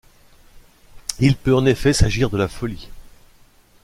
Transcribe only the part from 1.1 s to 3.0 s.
Il peut en effet s'agir de la folie.